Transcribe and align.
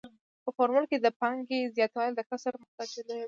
په 0.43 0.49
فورمول 0.55 0.85
کې 0.91 0.97
د 0.99 1.07
پانګې 1.19 1.59
زیاتوالی 1.75 2.13
د 2.15 2.21
کسر 2.29 2.53
مخرج 2.61 2.89
لویوي 3.05 3.19